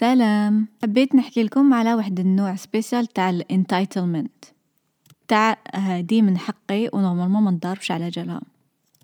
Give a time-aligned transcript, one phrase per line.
[0.00, 0.68] سلام.
[0.82, 4.44] حبيت نحكي لكم على واحد النوع spécial تاع ال entitlement
[5.28, 8.40] تاع هادي من حقي و normalement ما نضربش على جالها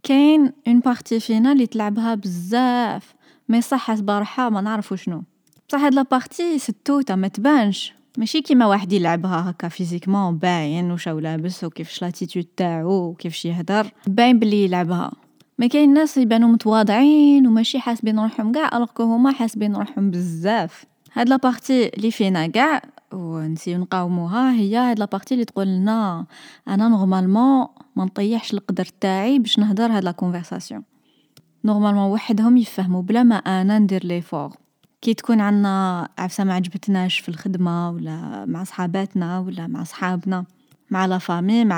[0.03, 3.15] كاين une partie فينا اللي تلعبها بزاف
[3.49, 5.23] mais صح روحها ما نعرف شنو.
[5.69, 7.93] بصح هاد la partie ستوتة ما تبانش.
[8.19, 13.91] ماشي كيما واحد يلعبها هكا physiquement باين واش راه لابس وكيفاش l'attitude تاعو وكيفاش يهدر.
[14.07, 15.13] باين بلي يلعبها.
[15.59, 20.85] mais كاين ناس يبانو متواضعين وماشي حاسبين روحهم قاع alors هما حاسبين روحهم بزاف.
[21.13, 26.27] هاد la partie اللي فينا قاع ونسيو نقاوموها هي هاد la partie اللي تقول لنا
[26.69, 30.83] أنا normalement ما نطيحش القدر تاعي باش نهدر هاد la conversation
[31.65, 34.51] normalement وحدهم يفهموا بلا ما أنا ندير l'effort
[35.03, 40.45] كي تكون عندنا عفسة ما عجبتناش في الخدمة ولا مع صحاباتنا ولا مع صحابنا
[40.91, 41.77] مع la famille مع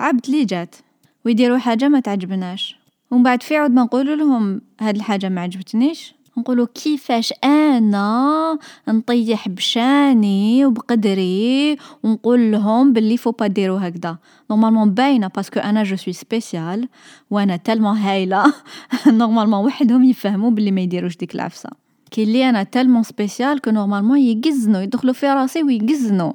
[0.00, 0.76] عبد اللي جات.
[1.24, 2.79] ويديروا حاجة ما تعجبناش.
[3.10, 6.14] ومن بعد في عوض ما نقولوا لهم هاد الحاجة ما عجبتنيش.
[6.38, 14.16] نقولوا كيفاش أنا نطيح بشاني وبقدري ونقول لهم باللي فو با ديروا هكذا.
[14.50, 16.88] normalement باينة parce que أنا je suis spéciale
[17.30, 18.54] وأنا tellement هايلة.
[19.06, 21.70] normalement وحدهم يفهموا باللي ما يديروش ديك العفسة.
[22.10, 26.32] كي اللي أنا tellement spéciale que normalement يقزنوا يدخلوا في راسي ويقزنوا.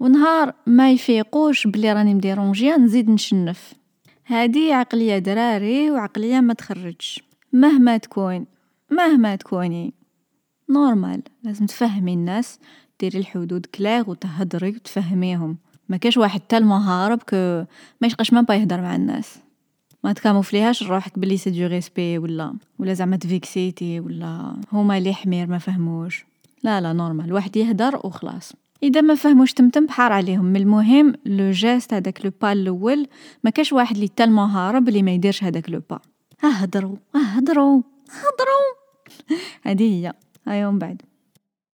[0.00, 3.72] ونهار ما يفيقوش بلي راني مديرونجيا نزيد نشنف.
[4.28, 7.22] هادي عقلية دراري وعقلية ما تخرجش.
[7.52, 8.46] مهما تكون
[8.90, 9.94] مهما تكوني.
[10.70, 12.58] normal لازم تفهمي الناس
[13.00, 15.58] ديري الحدود clair وتهدري وتفهميهم.
[15.88, 17.64] ما كاش واحد tellement هارب que
[18.00, 19.38] ما يشقاش même pas يهدر مع الناس.
[20.04, 25.46] ما تكاموفليهاش روحك بلي c'est du respect ولا ولا زعما تفيكسيتي ولا هما لي حمير
[25.46, 26.24] ما فهموش.
[26.62, 27.32] لا لا normal.
[27.32, 28.52] واحد يهدر وخلاص.
[28.82, 30.44] إذا ما فهموش تمتم بحار عليهم.
[30.44, 33.06] mais المهم le geste هذاك le pas الأول.
[33.44, 36.00] ما كاش واحد اللي tellement هارب اللي ما يديرش هذاك le pas.
[36.44, 38.72] اهدروا اهدروا هضروا
[39.66, 40.12] هذه هي.
[40.46, 41.02] هاي بعد.